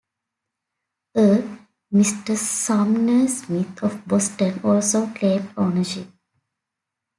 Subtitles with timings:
[1.25, 1.27] A
[1.93, 2.35] Mr.
[2.35, 6.07] Sumner Smith of Boston also claimed ownership.